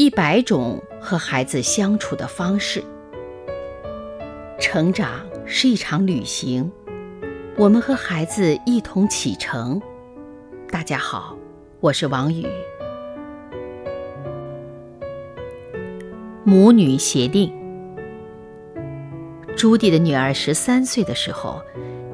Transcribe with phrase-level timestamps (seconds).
[0.00, 2.82] 一百种和孩子相处的方式。
[4.58, 6.72] 成长是一场旅行，
[7.54, 9.78] 我们和孩子一同启程。
[10.70, 11.36] 大家好，
[11.80, 12.46] 我是王宇。
[16.44, 17.52] 母女协定。
[19.54, 21.60] 朱棣的女儿十三岁的时候，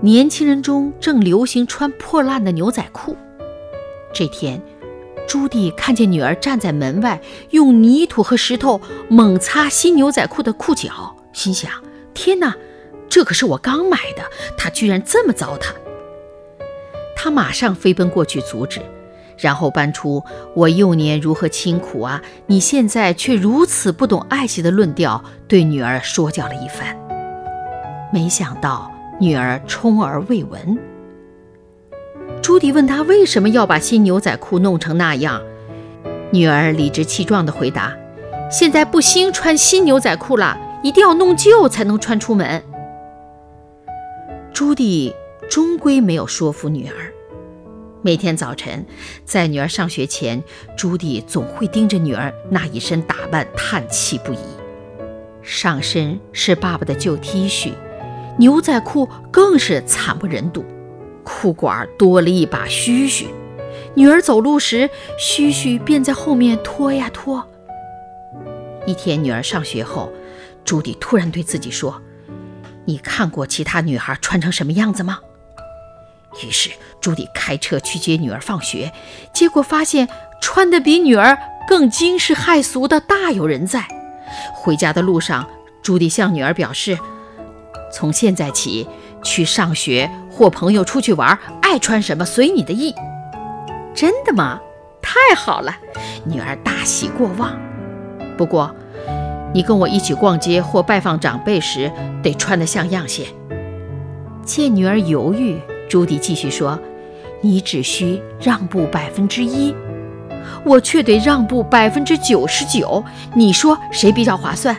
[0.01, 3.17] 年轻人中正流行穿破烂的牛仔裤。
[4.13, 4.61] 这天，
[5.27, 11.71] 朱棣看见女儿站在门外，用泥土和石头猛擦新牛仔裤的裤脚，心想：
[12.15, 12.55] 天哪，
[13.09, 14.23] 这可是我刚买的，
[14.57, 15.69] 她居然这么糟蹋！
[17.17, 18.81] 他马上飞奔过去阻止。
[19.39, 26.97] 然后搬出我幼年如何清苦啊，你现在却如此不懂爱惜的论调，对女儿说教了一番。
[28.11, 30.79] 没想到女儿充耳未闻。
[32.47, 35.43] 朱迪问他为什么要把新牛仔裤弄成那样，
[36.31, 37.93] 女儿理直气壮地回答
[38.49, 42.63] ：“现在不兴穿新牛仔裤了，一定要弄旧才能穿出门。”
[44.55, 45.13] 朱迪
[45.51, 46.95] 终归没有说服女儿。
[48.01, 48.87] 每天早晨，
[49.25, 50.41] 在女儿上学前，
[50.77, 54.39] 朱迪总会盯着女儿那一身打扮，叹气不已。
[55.43, 57.73] 上身是爸爸的旧 T 恤，
[58.39, 60.65] 牛仔裤更是惨不忍睹，
[61.27, 63.27] 裤管多了一把须须。
[63.95, 64.89] 女儿走路时，
[65.19, 67.45] 须须便在后面拖呀拖。
[68.87, 70.13] 一天，女儿上学后，
[70.65, 72.01] 朱棣突然对自己说
[72.87, 75.19] ：“你看过其他女孩穿成什么样子吗？”
[76.45, 76.71] 于是，
[77.01, 78.93] 朱棣开车去接女儿放学，
[79.35, 80.09] 结果发现
[80.41, 81.37] 穿的比女儿
[81.67, 83.89] 更惊世骇俗的大有人在。
[84.55, 85.49] 回家的路上，
[85.83, 86.99] 朱棣向女儿表示
[87.91, 88.87] ：“从现在起，
[89.23, 92.95] 去上学或朋友出去玩，爱穿什么随你的意。”
[93.95, 94.61] 真的吗？
[95.01, 95.75] 太好了！
[96.25, 97.59] 女儿大喜过望。
[98.37, 98.71] 不过，
[99.55, 101.91] 你跟我一起逛街或拜访长辈时，
[102.23, 103.25] 得穿得像样些。
[104.45, 105.59] 见女儿犹豫。
[105.89, 106.79] 朱迪继续说
[107.41, 109.73] ：“你只需让步百分之一，
[110.65, 113.03] 我却得让步百分之九十九。
[113.35, 114.77] 你说谁比较划算？”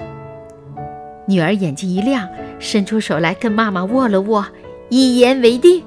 [1.25, 2.28] 女儿眼睛一亮，
[2.59, 4.45] 伸出手来跟妈妈握了握，
[4.90, 5.84] 一言为定。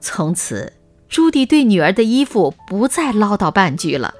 [0.00, 0.72] 从此，
[1.08, 4.14] 朱棣对女儿的衣服不再唠叨半句了，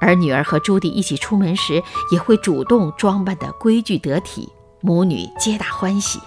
[0.00, 4.48] 而女儿和朱棣一起出门时，也会主动装扮的规矩得体，
[4.80, 6.18] 母女皆大欢喜。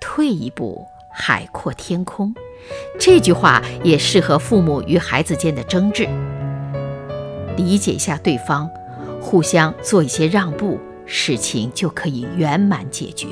[0.00, 2.34] 退一步，海阔天空。
[2.98, 6.08] 这句话也适合父母与孩子间的争执。
[7.56, 8.68] 理解一下对方，
[9.20, 13.26] 互相做一些让步，事情就可以圆满解决。